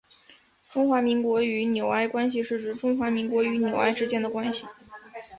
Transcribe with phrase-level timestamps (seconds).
[0.71, 4.65] 中华民国与纽埃关系是指中华民国与纽埃之间的关系。